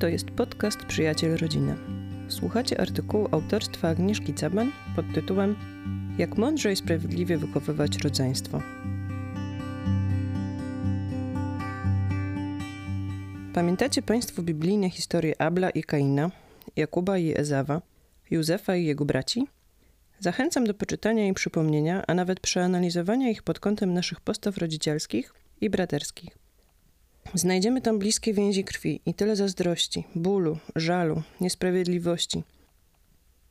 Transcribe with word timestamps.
To 0.00 0.08
jest 0.08 0.30
podcast 0.30 0.84
Przyjaciel 0.84 1.36
Rodziny. 1.36 1.76
Słuchacie 2.28 2.80
artykułu 2.80 3.28
autorstwa 3.30 3.88
Agnieszki 3.88 4.34
Caban 4.34 4.72
pod 4.96 5.04
tytułem 5.14 5.56
Jak 6.18 6.38
mądrze 6.38 6.72
i 6.72 6.76
sprawiedliwie 6.76 7.38
wychowywać 7.38 7.98
rodzeństwo. 7.98 8.62
Pamiętacie 13.54 14.02
Państwo 14.02 14.42
biblijne 14.42 14.90
historie 14.90 15.40
Abla 15.40 15.70
i 15.70 15.82
Kaina, 15.82 16.30
Jakuba 16.76 17.18
i 17.18 17.38
Ezawa, 17.38 17.82
Józefa 18.30 18.76
i 18.76 18.84
jego 18.84 19.04
braci? 19.04 19.46
Zachęcam 20.20 20.64
do 20.64 20.74
poczytania 20.74 21.28
i 21.28 21.34
przypomnienia, 21.34 22.04
a 22.06 22.14
nawet 22.14 22.40
przeanalizowania 22.40 23.30
ich 23.30 23.42
pod 23.42 23.60
kątem 23.60 23.94
naszych 23.94 24.20
postaw 24.20 24.58
rodzicielskich 24.58 25.34
i 25.60 25.70
braterskich. 25.70 26.39
Znajdziemy 27.34 27.80
tam 27.80 27.98
bliskie 27.98 28.34
więzi 28.34 28.64
krwi 28.64 29.00
i 29.06 29.14
tyle 29.14 29.36
zazdrości, 29.36 30.04
bólu, 30.14 30.58
żalu, 30.76 31.22
niesprawiedliwości. 31.40 32.42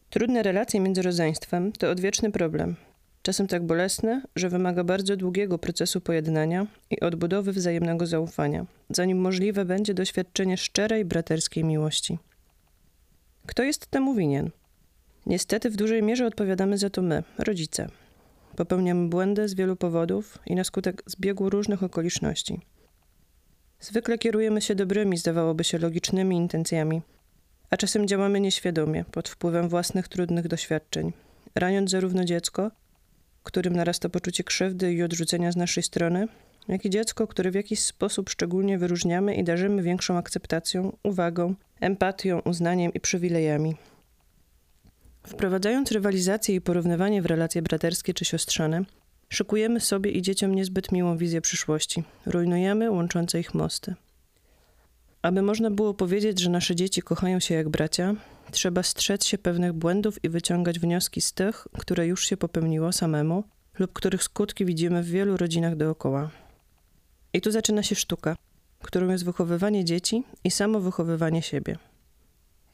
Trudne 0.10 0.44
relacje 0.44 0.80
między 0.80 1.02
rodzeństwem 1.02 1.72
to 1.72 1.90
odwieczny 1.90 2.32
problem. 2.32 2.76
Czasem 3.22 3.48
tak 3.48 3.66
bolesne, 3.66 4.22
że 4.36 4.50
wymaga 4.50 4.84
bardzo 4.84 5.18
długiego 5.18 5.58
procesu 5.58 6.02
pojednania 6.02 6.68
i 6.90 7.00
odbudowy 7.00 7.52
wzajemnego 7.52 8.06
zaufania, 8.06 8.66
zanim 8.90 9.18
możliwe 9.18 9.66
będzie 9.66 9.94
doświadczenie 9.94 10.58
szczerej 10.58 11.06
braterskiej 11.06 11.64
miłości. 11.64 12.18
Kto 13.46 13.64
jest 13.64 13.88
temu 13.88 14.16
winien? 14.16 14.50
Niestety 15.26 15.70
w 15.70 15.76
dużej 15.76 16.04
mierze 16.04 16.26
odpowiadamy 16.26 16.78
za 16.78 16.90
to 16.90 17.02
my, 17.02 17.24
rodzice. 17.38 17.90
Popełniamy 18.56 19.10
błędy 19.10 19.48
z 19.48 19.54
wielu 19.54 19.76
powodów 19.76 20.40
i 20.46 20.56
na 20.56 20.64
skutek 20.64 21.04
zbiegu 21.06 21.50
różnych 21.50 21.84
okoliczności. 21.84 22.60
Zwykle 23.80 24.18
kierujemy 24.18 24.62
się 24.62 24.76
dobrymi, 24.76 25.18
zdawałoby 25.18 25.64
się 25.64 25.78
logicznymi 25.78 26.36
intencjami, 26.36 27.02
a 27.70 27.78
czasem 27.78 28.08
działamy 28.08 28.40
nieświadomie, 28.40 29.06
pod 29.12 29.30
wpływem 29.30 29.70
własnych 29.70 30.08
trudnych 30.08 30.48
doświadczeń, 30.48 31.14
raniąc 31.56 31.92
zarówno 31.92 32.26
dziecko, 32.26 32.72
którym 33.44 33.76
narasta 33.76 34.10
poczucie 34.10 34.44
krzywdy 34.44 34.94
i 34.94 35.04
odrzucenia 35.04 35.52
z 35.52 35.56
naszej 35.56 35.84
strony, 35.84 36.28
jak 36.68 36.86
i 36.86 36.90
dziecko, 36.90 37.28
które 37.28 37.52
w 37.52 37.56
jakiś 37.56 37.80
sposób 37.80 38.30
szczególnie 38.30 38.78
wyróżniamy 38.78 39.36
i 39.36 39.44
darzymy 39.44 39.84
większą 39.84 40.18
akceptacją, 40.18 40.98
uwagą, 41.04 41.56
empatią, 41.80 42.40
uznaniem 42.40 42.94
i 42.94 43.00
przywilejami. 43.00 43.76
Wprowadzając 45.28 45.92
rywalizację 45.92 46.56
i 46.56 46.62
porównywanie 46.62 47.22
w 47.22 47.26
relacje 47.26 47.62
braterskie 47.62 48.14
czy 48.14 48.26
siostrzane, 48.26 48.84
szykujemy 49.30 49.80
sobie 49.80 50.12
i 50.12 50.22
dzieciom 50.22 50.56
niezbyt 50.56 50.92
miłą 50.92 51.18
wizję 51.18 51.42
przyszłości, 51.42 52.04
rujnujemy 52.26 52.92
łączące 52.92 53.40
ich 53.40 53.54
mosty. 53.54 53.96
Aby 55.22 55.42
można 55.42 55.72
było 55.72 55.94
powiedzieć, 55.94 56.40
że 56.40 56.50
nasze 56.50 56.76
dzieci 56.76 57.02
kochają 57.02 57.40
się 57.40 57.56
jak 57.56 57.70
bracia, 57.70 58.16
trzeba 58.52 58.84
strzec 58.84 59.26
się 59.26 59.38
pewnych 59.38 59.74
błędów 59.74 60.24
i 60.24 60.30
wyciągać 60.30 60.80
wnioski 60.80 61.22
z 61.22 61.34
tych, 61.34 61.68
które 61.80 62.08
już 62.08 62.26
się 62.26 62.38
popełniło 62.38 62.92
samemu 62.92 63.44
lub 63.80 63.94
których 63.94 64.24
skutki 64.24 64.66
widzimy 64.66 65.04
w 65.04 65.10
wielu 65.10 65.38
rodzinach 65.38 65.76
dookoła. 65.76 66.30
I 67.34 67.42
tu 67.42 67.52
zaczyna 67.52 67.84
się 67.84 67.96
sztuka, 67.96 68.36
którą 68.84 69.10
jest 69.10 69.26
wychowywanie 69.26 69.86
dzieci 69.86 70.24
i 70.44 70.52
samo 70.52 70.80
wychowywanie 70.80 71.42
siebie. 71.42 71.78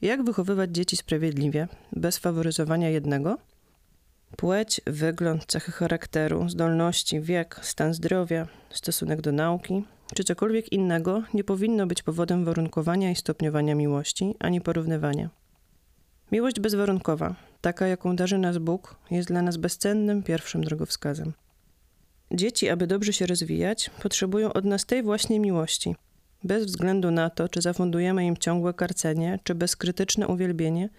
Jak 0.01 0.23
wychowywać 0.23 0.71
dzieci 0.71 0.97
sprawiedliwie, 0.97 1.67
bez 1.91 2.17
faworyzowania 2.17 2.89
jednego? 2.89 3.37
Płeć, 4.37 4.81
wygląd, 4.87 5.45
cechy 5.45 5.71
charakteru, 5.71 6.49
zdolności, 6.49 7.21
wiek, 7.21 7.59
stan 7.61 7.93
zdrowia, 7.93 8.47
stosunek 8.69 9.21
do 9.21 9.31
nauki 9.31 9.83
czy 10.13 10.23
cokolwiek 10.23 10.71
innego 10.71 11.23
nie 11.33 11.43
powinno 11.43 11.87
być 11.87 12.03
powodem 12.03 12.45
warunkowania 12.45 13.11
i 13.11 13.15
stopniowania 13.15 13.75
miłości 13.75 14.35
ani 14.39 14.61
porównywania. 14.61 15.29
Miłość 16.31 16.59
bezwarunkowa, 16.59 17.35
taka 17.61 17.87
jaką 17.87 18.15
darzy 18.15 18.37
nas 18.37 18.57
Bóg, 18.57 18.95
jest 19.11 19.27
dla 19.27 19.41
nas 19.41 19.57
bezcennym 19.57 20.23
pierwszym 20.23 20.63
drogowskazem. 20.63 21.33
Dzieci, 22.31 22.69
aby 22.69 22.87
dobrze 22.87 23.13
się 23.13 23.25
rozwijać, 23.25 23.89
potrzebują 24.03 24.53
od 24.53 24.65
nas 24.65 24.85
tej 24.85 25.03
właśnie 25.03 25.39
miłości, 25.39 25.95
bez 26.43 26.65
względu 26.65 27.11
na 27.11 27.29
to, 27.29 27.49
czy 27.49 27.61
zafundujemy 27.61 28.25
im 28.25 28.37
ciągłe 28.37 28.73
karcenie, 28.73 29.39
czy 29.43 29.55
bezkrytyczne 29.55 30.27
uwielbienie, 30.27 30.89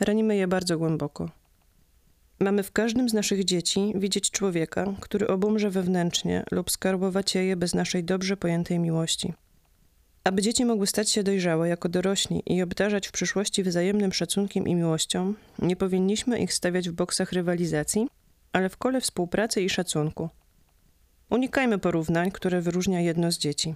ranimy 0.00 0.36
je 0.36 0.48
bardzo 0.48 0.78
głęboko. 0.78 1.30
Mamy 2.38 2.62
w 2.62 2.72
każdym 2.72 3.08
z 3.08 3.12
naszych 3.12 3.44
dzieci 3.44 3.92
widzieć 3.94 4.30
człowieka, 4.30 4.94
który 5.00 5.28
obumrze 5.28 5.70
wewnętrznie 5.70 6.44
lub 6.50 6.70
skarbowacieje 6.70 7.56
bez 7.56 7.74
naszej 7.74 8.04
dobrze 8.04 8.36
pojętej 8.36 8.78
miłości. 8.78 9.34
Aby 10.24 10.42
dzieci 10.42 10.64
mogły 10.64 10.86
stać 10.86 11.10
się 11.10 11.22
dojrzałe 11.22 11.68
jako 11.68 11.88
dorośli 11.88 12.42
i 12.46 12.62
obdarzać 12.62 13.08
w 13.08 13.12
przyszłości 13.12 13.62
wzajemnym 13.62 14.12
szacunkiem 14.12 14.68
i 14.68 14.74
miłością, 14.74 15.34
nie 15.58 15.76
powinniśmy 15.76 16.38
ich 16.38 16.52
stawiać 16.52 16.88
w 16.88 16.92
boksach 16.92 17.32
rywalizacji, 17.32 18.08
ale 18.52 18.68
w 18.68 18.76
kole 18.76 19.00
współpracy 19.00 19.62
i 19.62 19.70
szacunku. 19.70 20.28
Unikajmy 21.30 21.78
porównań, 21.78 22.30
które 22.30 22.60
wyróżnia 22.60 23.00
jedno 23.00 23.32
z 23.32 23.38
dzieci. 23.38 23.74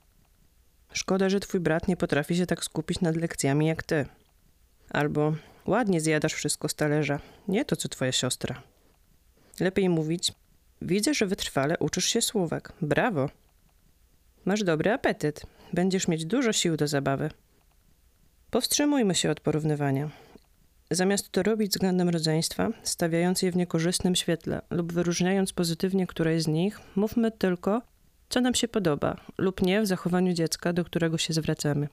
Szkoda, 0.92 1.28
że 1.28 1.41
twój 1.41 1.60
brat 1.60 1.88
nie 1.88 1.97
potrafi 1.97 2.37
się 2.37 2.47
tak 2.47 2.65
skupić 2.65 3.00
nad 3.00 3.16
lekcjami 3.16 3.66
jak 3.66 3.82
ty. 3.82 4.06
Albo 4.91 5.34
ładnie 5.71 6.01
zjadasz 6.01 6.35
wszystko 6.35 6.69
z 6.69 6.75
talerza, 6.75 7.21
nie 7.49 7.65
to 7.65 7.77
co 7.77 7.89
twoja 7.89 8.13
siostra. 8.13 8.63
Lepiej 9.61 9.89
mówić: 9.89 10.33
Widzę, 10.83 11.15
że 11.15 11.27
wytrwale 11.27 11.79
uczysz 11.79 12.05
się 12.05 12.23
słówek. 12.23 12.73
Brawo! 12.83 13.31
Masz 14.45 14.65
dobry 14.65 14.93
apetyt. 14.93 15.47
Będziesz 15.73 16.09
mieć 16.09 16.25
dużo 16.25 16.53
sił 16.53 16.77
do 16.77 16.89
zabawy. 16.89 17.31
Powstrzymujmy 18.51 19.15
się 19.15 19.31
od 19.31 19.41
porównywania. 19.41 20.11
Zamiast 20.91 21.31
to 21.31 21.43
robić 21.43 21.71
względem 21.71 22.09
rodzeństwa, 22.09 22.69
stawiając 22.83 23.43
je 23.43 23.53
w 23.53 23.57
niekorzystnym 23.57 24.17
świetle 24.17 24.63
lub 24.71 24.93
wyróżniając 24.93 25.53
pozytywnie 25.53 26.07
któreś 26.07 26.43
z 26.43 26.47
nich, 26.47 26.81
mówmy 26.97 27.31
tylko, 27.31 27.83
co 28.29 28.41
nam 28.41 28.55
się 28.55 28.69
podoba 28.69 29.17
lub 29.39 29.63
nie 29.63 29.83
w 29.83 29.87
zachowaniu 29.87 30.33
dziecka, 30.33 30.73
do 30.73 30.85
którego 30.85 31.19
się 31.19 31.33
zwracamy. 31.33 31.89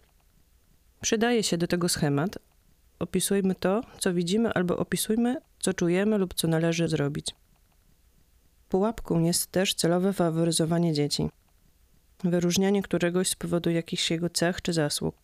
Przydaje 1.02 1.44
się 1.44 1.58
do 1.58 1.68
tego 1.68 1.90
schemat. 1.90 2.40
Opisujmy 3.00 3.56
to, 3.56 3.82
co 4.00 4.14
widzimy, 4.14 4.54
albo 4.54 4.78
opisujmy, 4.78 5.38
co 5.60 5.74
czujemy 5.74 6.18
lub 6.18 6.34
co 6.34 6.48
należy 6.48 6.88
zrobić. 6.88 7.36
Pułapką 8.70 9.24
jest 9.24 9.52
też 9.52 9.74
celowe 9.74 10.14
faworyzowanie 10.14 10.94
dzieci. 10.94 11.30
Wyróżnianie 12.24 12.82
któregoś 12.82 13.30
z 13.30 13.36
powodu 13.36 13.70
jakichś 13.70 14.12
jego 14.12 14.30
cech 14.30 14.62
czy 14.62 14.74
zasług. 14.74 15.16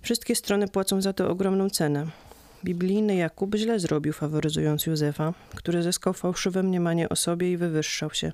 Wszystkie 0.00 0.36
strony 0.36 0.68
płacą 0.68 1.00
za 1.00 1.12
to 1.12 1.30
ogromną 1.30 1.70
cenę. 1.70 2.06
Biblijny 2.64 3.14
Jakub 3.14 3.54
źle 3.54 3.80
zrobił, 3.80 4.12
faworyzując 4.12 4.86
Józefa, 4.86 5.34
który 5.54 5.82
zyskał 5.82 6.12
fałszywe 6.12 6.62
mniemanie 6.62 7.08
o 7.08 7.16
sobie 7.16 7.52
i 7.52 7.56
wywyższał 7.56 8.10
się. 8.10 8.32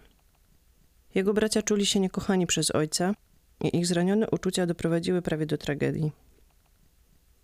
Jego 1.15 1.35
bracia 1.35 1.63
czuli 1.63 1.87
się 1.87 2.01
niekochani 2.01 2.47
przez 2.47 2.71
ojca 2.71 3.15
i 3.61 3.77
ich 3.77 3.87
zranione 3.87 4.31
uczucia 4.31 4.67
doprowadziły 4.67 5.23
prawie 5.23 5.47
do 5.47 5.59
tragedii. 5.59 6.13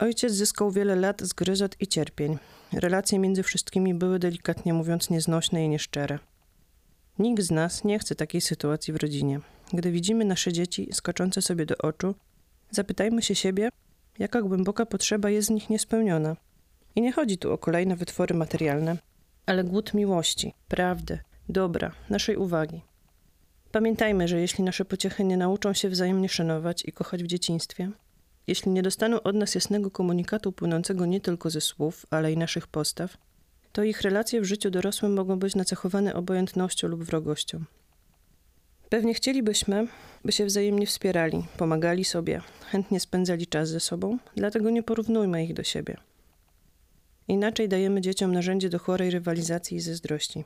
Ojciec 0.02 0.32
zyskał 0.32 0.70
wiele 0.70 0.96
lat 0.96 1.22
zgryzot 1.22 1.76
i 1.80 1.86
cierpień. 1.86 2.38
Relacje 2.72 3.18
między 3.18 3.42
wszystkimi 3.42 3.94
były 3.94 4.18
delikatnie 4.18 4.74
mówiąc 4.74 5.10
nieznośne 5.10 5.64
i 5.64 5.68
nieszczere. 5.68 6.18
Nikt 7.18 7.42
z 7.42 7.50
nas 7.50 7.84
nie 7.84 7.98
chce 7.98 8.14
takiej 8.14 8.40
sytuacji 8.40 8.92
w 8.92 8.96
rodzinie. 8.96 9.40
Gdy 9.72 9.90
widzimy 9.90 10.24
nasze 10.24 10.52
dzieci 10.52 10.88
skaczące 10.92 11.42
sobie 11.42 11.66
do 11.66 11.76
oczu, 11.76 12.14
zapytajmy 12.70 13.22
się 13.22 13.34
siebie, 13.34 13.68
jaka 14.18 14.42
głęboka 14.42 14.86
potrzeba 14.86 15.30
jest 15.30 15.48
z 15.48 15.50
nich 15.50 15.70
niespełniona. 15.70 16.36
I 16.96 17.02
nie 17.02 17.12
chodzi 17.12 17.38
tu 17.38 17.52
o 17.52 17.58
kolejne 17.58 17.96
wytwory 17.96 18.34
materialne, 18.34 18.96
ale 19.46 19.64
głód 19.64 19.94
miłości, 19.94 20.54
prawdy, 20.68 21.18
dobra, 21.48 21.92
naszej 22.10 22.36
uwagi. 22.36 22.80
Pamiętajmy, 23.72 24.28
że 24.28 24.40
jeśli 24.40 24.64
nasze 24.64 24.84
pociechy 24.84 25.24
nie 25.24 25.36
nauczą 25.36 25.72
się 25.72 25.88
wzajemnie 25.88 26.28
szanować 26.28 26.84
i 26.84 26.92
kochać 26.92 27.24
w 27.24 27.26
dzieciństwie, 27.26 27.90
jeśli 28.46 28.72
nie 28.72 28.82
dostaną 28.82 29.22
od 29.22 29.36
nas 29.36 29.54
jasnego 29.54 29.90
komunikatu 29.90 30.52
płynącego 30.52 31.06
nie 31.06 31.20
tylko 31.20 31.50
ze 31.50 31.60
słów, 31.60 32.06
ale 32.10 32.32
i 32.32 32.36
naszych 32.36 32.66
postaw, 32.66 33.16
to 33.72 33.84
ich 33.84 34.00
relacje 34.00 34.40
w 34.40 34.44
życiu 34.44 34.70
dorosłym 34.70 35.14
mogą 35.14 35.38
być 35.38 35.54
nacechowane 35.54 36.14
obojętnością 36.14 36.88
lub 36.88 37.04
wrogością. 37.04 37.64
Pewnie 38.88 39.14
chcielibyśmy, 39.14 39.86
by 40.24 40.32
się 40.32 40.46
wzajemnie 40.46 40.86
wspierali, 40.86 41.44
pomagali 41.56 42.04
sobie, 42.04 42.40
chętnie 42.70 43.00
spędzali 43.00 43.46
czas 43.46 43.68
ze 43.68 43.80
sobą, 43.80 44.18
dlatego 44.36 44.70
nie 44.70 44.82
porównujmy 44.82 45.44
ich 45.44 45.54
do 45.54 45.62
siebie. 45.62 45.96
Inaczej 47.28 47.68
dajemy 47.68 48.00
dzieciom 48.00 48.32
narzędzie 48.32 48.68
do 48.68 48.78
chorej 48.78 49.10
rywalizacji 49.10 49.76
i 49.76 49.80
zazdrości. 49.80 50.44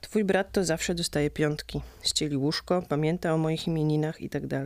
Twój 0.00 0.24
brat 0.24 0.52
to 0.52 0.64
zawsze 0.64 0.94
dostaje 0.94 1.30
piątki. 1.30 1.80
Ścieli 2.02 2.36
łóżko, 2.36 2.82
pamięta 2.88 3.34
o 3.34 3.38
moich 3.38 3.66
imieninach 3.66 4.20
itd. 4.20 4.64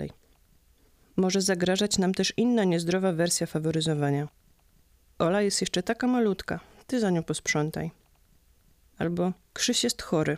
Może 1.17 1.41
zagrażać 1.41 1.99
nam 1.99 2.15
też 2.15 2.33
inna 2.37 2.65
niezdrowa 2.65 3.13
wersja 3.13 3.47
faworyzowania. 3.47 4.29
Ola 5.19 5.43
jest 5.43 5.61
jeszcze 5.61 5.83
taka 5.83 6.07
malutka, 6.07 6.61
ty 6.87 7.01
za 7.01 7.11
nią 7.11 7.23
posprzątaj. 7.23 7.91
Albo 8.99 9.33
Krzyś 9.53 9.85
jest 9.85 10.03
chory, 10.03 10.37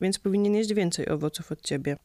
więc 0.00 0.18
powinien 0.18 0.54
jeść 0.54 0.74
więcej 0.74 1.08
owoców 1.08 1.52
od 1.52 1.62
ciebie. 1.62 1.96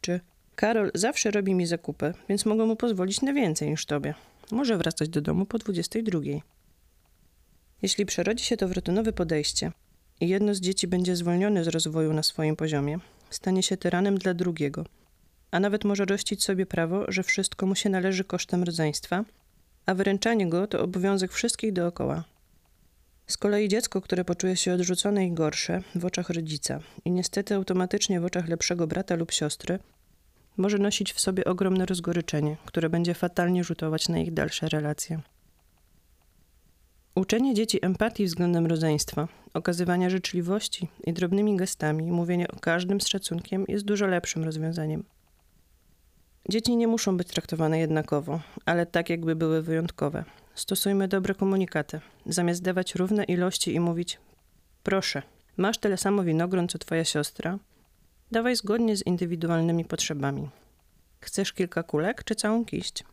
Czy 0.00 0.20
Karol 0.56 0.90
zawsze 0.94 1.30
robi 1.30 1.54
mi 1.54 1.66
zakupy, 1.66 2.14
więc 2.28 2.46
mogę 2.46 2.66
mu 2.66 2.76
pozwolić 2.76 3.22
na 3.22 3.32
więcej 3.32 3.70
niż 3.70 3.86
tobie. 3.86 4.14
może 4.50 4.78
wracać 4.78 5.08
do 5.08 5.20
domu 5.20 5.46
po 5.46 5.58
22. 5.58 6.20
Jeśli 7.82 8.06
przerodzi 8.06 8.44
się 8.44 8.56
to 8.56 8.68
w 8.68 8.72
rutynowe 8.72 9.12
podejście 9.12 9.72
i 10.20 10.28
jedno 10.28 10.54
z 10.54 10.60
dzieci 10.60 10.88
będzie 10.88 11.16
zwolnione 11.16 11.64
z 11.64 11.68
rozwoju 11.68 12.12
na 12.12 12.22
swoim 12.22 12.56
poziomie, 12.56 12.98
stanie 13.30 13.62
się 13.62 13.76
tyranem 13.76 14.18
dla 14.18 14.34
drugiego, 14.34 14.84
a 15.52 15.60
nawet 15.60 15.84
może 15.84 16.04
rościć 16.04 16.44
sobie 16.44 16.66
prawo, 16.66 17.04
że 17.08 17.22
wszystko 17.22 17.66
mu 17.66 17.74
się 17.74 17.90
należy 17.90 18.24
kosztem 18.24 18.62
rodzeństwa, 18.62 19.24
a 19.86 19.94
wyręczanie 19.94 20.48
go 20.48 20.66
to 20.66 20.82
obowiązek 20.82 21.32
wszystkich 21.32 21.72
dookoła. 21.72 22.24
Z 23.26 23.36
kolei 23.36 23.68
dziecko, 23.68 24.00
które 24.00 24.24
poczuje 24.24 24.56
się 24.56 24.72
odrzucone 24.72 25.26
i 25.26 25.32
gorsze 25.32 25.82
w 25.94 26.04
oczach 26.04 26.30
rodzica 26.30 26.80
i 27.04 27.10
niestety 27.10 27.54
automatycznie 27.54 28.20
w 28.20 28.24
oczach 28.24 28.48
lepszego 28.48 28.86
brata 28.86 29.14
lub 29.14 29.32
siostry, 29.32 29.78
może 30.56 30.78
nosić 30.78 31.12
w 31.12 31.20
sobie 31.20 31.44
ogromne 31.44 31.86
rozgoryczenie, 31.86 32.56
które 32.64 32.90
będzie 32.90 33.14
fatalnie 33.14 33.64
rzutować 33.64 34.08
na 34.08 34.18
ich 34.18 34.32
dalsze 34.32 34.68
relacje. 34.68 35.20
Uczenie 37.14 37.54
dzieci 37.54 37.78
empatii 37.82 38.24
względem 38.24 38.66
rodzeństwa, 38.66 39.28
okazywania 39.54 40.10
życzliwości 40.10 40.88
i 41.06 41.12
drobnymi 41.12 41.56
gestami, 41.56 42.12
mówienie 42.12 42.48
o 42.48 42.60
każdym 42.60 43.00
z 43.00 43.08
szacunkiem 43.08 43.64
jest 43.68 43.84
dużo 43.84 44.06
lepszym 44.06 44.44
rozwiązaniem. 44.44 45.04
Dzieci 46.48 46.76
nie 46.76 46.88
muszą 46.88 47.16
być 47.16 47.28
traktowane 47.28 47.78
jednakowo, 47.78 48.40
ale 48.66 48.86
tak 48.86 49.10
jakby 49.10 49.36
były 49.36 49.62
wyjątkowe. 49.62 50.24
Stosujmy 50.54 51.08
dobre 51.08 51.34
komunikaty. 51.34 52.00
Zamiast 52.26 52.62
dawać 52.62 52.94
równe 52.94 53.24
ilości 53.24 53.74
i 53.74 53.80
mówić: 53.80 54.18
Proszę, 54.82 55.22
masz 55.56 55.78
tyle 55.78 55.96
samo 55.96 56.24
winogron 56.24 56.68
co 56.68 56.78
twoja 56.78 57.04
siostra, 57.04 57.58
dawaj 58.30 58.56
zgodnie 58.56 58.96
z 58.96 59.06
indywidualnymi 59.06 59.84
potrzebami. 59.84 60.50
Chcesz 61.20 61.52
kilka 61.52 61.82
kulek 61.82 62.24
czy 62.24 62.34
całą 62.34 62.64
kiść? 62.64 63.04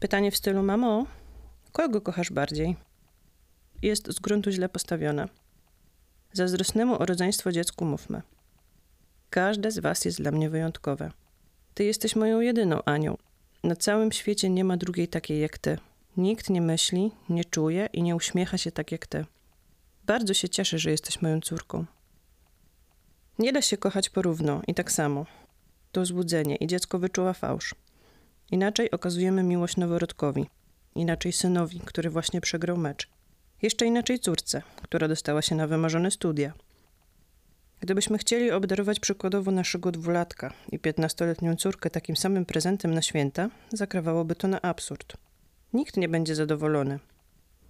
Pytanie 0.00 0.30
w 0.30 0.36
stylu: 0.36 0.62
Mamo, 0.62 1.06
kogo 1.72 2.00
kochasz 2.00 2.32
bardziej? 2.32 2.76
Jest 3.82 4.12
z 4.12 4.20
gruntu 4.20 4.50
źle 4.50 4.68
postawione. 4.68 5.28
Zazdrosnemu 6.32 7.02
o 7.02 7.06
rodzeństwo 7.06 7.52
dziecku 7.52 7.84
mówmy. 7.84 8.22
Każde 9.30 9.70
z 9.70 9.78
was 9.78 10.04
jest 10.04 10.18
dla 10.18 10.30
mnie 10.30 10.50
wyjątkowe. 10.50 11.10
Ty 11.74 11.84
jesteś 11.84 12.16
moją 12.16 12.40
jedyną 12.40 12.82
Anią. 12.84 13.16
Na 13.64 13.76
całym 13.76 14.12
świecie 14.12 14.50
nie 14.50 14.64
ma 14.64 14.76
drugiej 14.76 15.08
takiej 15.08 15.40
jak 15.40 15.58
ty. 15.58 15.78
Nikt 16.16 16.50
nie 16.50 16.60
myśli, 16.60 17.10
nie 17.28 17.44
czuje 17.44 17.88
i 17.92 18.02
nie 18.02 18.16
uśmiecha 18.16 18.58
się 18.58 18.72
tak 18.72 18.92
jak 18.92 19.06
ty. 19.06 19.24
Bardzo 20.04 20.34
się 20.34 20.48
cieszę, 20.48 20.78
że 20.78 20.90
jesteś 20.90 21.22
moją 21.22 21.40
córką. 21.40 21.84
Nie 23.38 23.52
da 23.52 23.62
się 23.62 23.76
kochać 23.76 24.10
porówno 24.10 24.62
i 24.66 24.74
tak 24.74 24.92
samo. 24.92 25.26
To 25.92 26.04
złudzenie 26.06 26.56
i 26.56 26.66
dziecko 26.66 26.98
wyczuła 26.98 27.32
fałsz. 27.32 27.74
Inaczej 28.50 28.90
okazujemy 28.90 29.42
miłość 29.42 29.76
noworodkowi, 29.76 30.46
inaczej 30.94 31.32
synowi, 31.32 31.80
który 31.80 32.10
właśnie 32.10 32.40
przegrał 32.40 32.76
mecz. 32.76 33.08
Jeszcze 33.62 33.86
inaczej 33.86 34.18
córce, 34.18 34.62
która 34.82 35.08
dostała 35.08 35.42
się 35.42 35.54
na 35.54 35.66
wymarzone 35.66 36.10
studia. 36.10 36.52
Gdybyśmy 37.80 38.18
chcieli 38.18 38.50
obdarować 38.50 39.00
przykładowo 39.00 39.50
naszego 39.50 39.92
dwulatka 39.92 40.52
i 40.72 40.78
piętnastoletnią 40.78 41.56
córkę 41.56 41.90
takim 41.90 42.16
samym 42.16 42.46
prezentem 42.46 42.94
na 42.94 43.02
święta, 43.02 43.50
zakrawałoby 43.72 44.34
to 44.34 44.48
na 44.48 44.62
absurd. 44.62 45.16
Nikt 45.72 45.96
nie 45.96 46.08
będzie 46.08 46.34
zadowolony. 46.34 46.98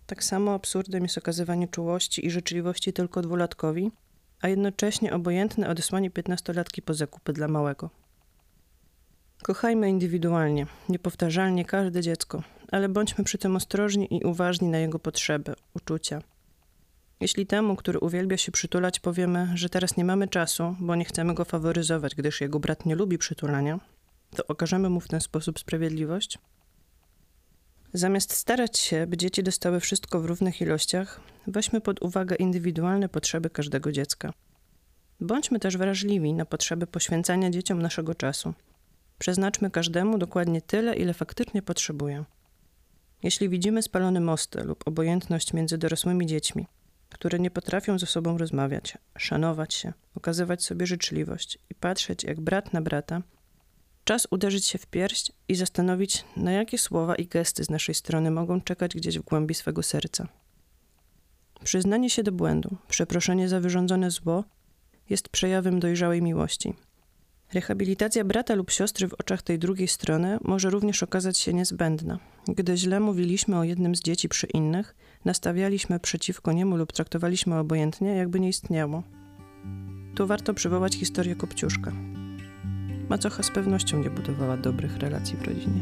Tak 0.07 0.25
samo 0.25 0.55
absurdem 0.55 1.03
jest 1.03 1.19
okazywanie 1.19 1.69
czułości 1.69 2.27
i 2.27 2.31
życzliwości 2.31 2.93
tylko 2.93 3.23
dwulatkowi, 3.23 3.91
a 4.41 4.49
jednocześnie 4.49 5.13
obojętne 5.13 5.69
odesłanie 5.69 6.11
piętnastolatki 6.11 6.83
po 6.83 6.95
zakupy 6.95 7.33
dla 7.33 7.49
małego. 7.49 7.91
Kochajmy 9.43 9.91
indywidualnie, 9.91 10.67
niepowtarzalnie 10.89 11.65
każde 11.65 12.03
dziecko, 12.03 12.43
ale 12.73 12.89
bądźmy 12.89 13.25
przy 13.25 13.39
tym 13.39 13.57
ostrożni 13.57 14.17
i 14.17 14.25
uważni 14.25 14.69
na 14.69 14.79
jego 14.79 14.99
potrzeby, 14.99 15.55
uczucia. 15.75 16.23
Jeśli 17.21 17.47
temu, 17.47 17.77
który 17.77 17.99
uwielbia 17.99 18.37
się 18.37 18.53
przytulać, 18.53 19.01
powiemy, 19.01 19.49
że 19.55 19.69
teraz 19.69 19.97
nie 19.97 20.05
mamy 20.05 20.29
czasu, 20.29 20.77
bo 20.81 20.95
nie 20.95 21.05
chcemy 21.05 21.35
go 21.35 21.45
faworyzować, 21.45 22.15
gdyż 22.15 22.41
jego 22.41 22.61
brat 22.61 22.87
nie 22.87 22.95
lubi 22.95 23.19
przytulania, 23.19 23.81
to 24.37 24.47
okażemy 24.47 24.89
mu 24.91 25.01
w 25.01 25.09
ten 25.09 25.21
sposób 25.21 25.59
sprawiedliwość? 25.59 26.39
Zamiast 27.93 28.33
starać 28.33 28.79
się, 28.79 29.07
by 29.07 29.17
dzieci 29.17 29.43
dostały 29.43 29.81
wszystko 29.81 30.21
w 30.21 30.25
równych 30.25 30.61
ilościach, 30.61 31.21
weźmy 31.47 31.81
pod 31.81 32.03
uwagę 32.03 32.37
indywidualne 32.37 33.09
potrzeby 33.09 33.51
każdego 33.51 33.93
dziecka. 33.93 34.33
Bądźmy 35.21 35.59
też 35.59 35.77
wrażliwi 35.77 36.35
na 36.35 36.45
potrzeby 36.45 36.87
poświęcania 36.87 37.51
dzieciom 37.51 37.83
naszego 37.83 38.15
czasu. 38.15 38.55
Przeznaczmy 39.19 39.71
każdemu 39.71 40.19
dokładnie 40.19 40.63
tyle, 40.63 40.97
ile 40.97 41.15
faktycznie 41.15 41.63
potrzebuje. 41.63 42.25
Jeśli 43.23 43.49
widzimy 43.49 43.83
spalone 43.83 44.21
mosty 44.21 44.65
lub 44.65 44.89
obojętność 44.89 45.53
między 45.53 45.79
dorosłymi 45.79 46.27
dziećmi, 46.27 46.67
które 47.09 47.39
nie 47.39 47.51
potrafią 47.51 47.99
ze 47.99 48.07
sobą 48.07 48.39
rozmawiać, 48.39 48.99
szanować 49.19 49.75
się, 49.75 49.93
okazywać 50.15 50.65
sobie 50.65 50.87
życzliwość 50.87 51.59
i 51.71 51.75
patrzeć 51.75 52.25
jak 52.25 52.41
brat 52.41 52.73
na 52.73 52.83
brata, 52.83 53.23
czas 54.05 54.27
uderzyć 54.31 54.67
się 54.67 54.79
w 54.79 54.87
pierś 54.87 55.33
i 55.49 55.55
zastanowić, 55.55 56.25
na 56.37 56.53
jakie 56.53 56.79
słowa 56.79 57.15
i 57.15 57.27
gesty 57.27 57.65
z 57.65 57.71
naszej 57.71 57.95
strony 57.95 58.31
mogą 58.31 58.61
czekać 58.61 58.95
gdzieś 58.95 59.19
w 59.19 59.23
głębi 59.23 59.55
swego 59.55 59.83
serca. 59.83 60.29
Przyznanie 61.65 62.11
się 62.11 62.23
do 62.23 62.33
błędu, 62.33 62.77
przeproszenie 62.89 63.49
za 63.49 63.61
wyrządzone 63.61 64.11
zło 64.11 64.45
jest 65.11 65.29
przejawem 65.29 65.81
dojrzałej 65.81 66.23
miłości– 66.23 66.75
Rehabilitacja 67.53 68.25
brata 68.25 68.55
lub 68.55 68.71
siostry 68.71 69.09
w 69.09 69.15
oczach 69.15 69.43
tej 69.43 69.59
drugiej 69.59 69.89
strony 69.89 70.39
może 70.45 70.71
również 70.71 71.03
okazać 71.03 71.39
się 71.39 71.55
niezbędna. 71.55 72.19
Gdy 72.49 72.77
źle 72.77 73.01
mówiliśmy 73.01 73.59
o 73.59 73.65
jednym 73.65 73.95
z 73.95 74.01
dzieci 74.01 74.29
przy 74.29 74.47
innych, 74.47 74.95
nastawialiśmy 75.25 76.01
przeciwko 76.01 76.53
niemu 76.53 76.77
lub 76.77 76.93
traktowaliśmy 76.93 77.59
obojętnie, 77.59 78.17
jakby 78.17 78.41
nie 78.41 78.49
istniało. 78.49 79.03
Tu 80.15 80.27
warto 80.27 80.55
przywołać 80.55 80.95
historię 80.95 81.37
Kopciuszka. 81.37 81.93
Macocha 83.09 83.43
z 83.43 83.51
pewnością 83.51 83.99
nie 83.99 84.11
budowała 84.11 84.57
dobrych 84.57 84.97
relacji 84.97 85.37
w 85.37 85.43
rodzinie. 85.43 85.81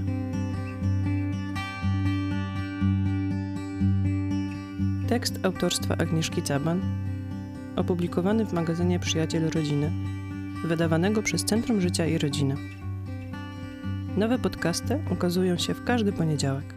Tekst 5.08 5.38
autorstwa 5.42 5.96
Agnieszki 5.96 6.42
Caban, 6.42 6.80
opublikowany 7.76 8.46
w 8.46 8.52
magazynie 8.52 8.98
Przyjaciel 8.98 9.50
Rodziny 9.50 9.92
wydawanego 10.64 11.22
przez 11.22 11.44
Centrum 11.44 11.80
Życia 11.80 12.06
i 12.06 12.18
Rodziny. 12.18 12.56
Nowe 14.16 14.38
podcasty 14.38 14.98
ukazują 15.10 15.58
się 15.58 15.74
w 15.74 15.84
każdy 15.84 16.12
poniedziałek. 16.12 16.75